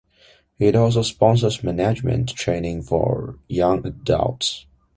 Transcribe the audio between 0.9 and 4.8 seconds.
sponsors management training for young adults.